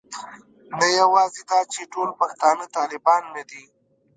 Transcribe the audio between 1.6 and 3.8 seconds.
چې ټول پښتانه طالبان نه دي.